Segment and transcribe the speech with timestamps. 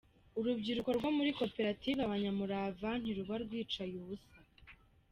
[0.39, 4.35] Urubyiruko rwo muri Koperative Abanyamurava ntiruba rwicaye ubusa.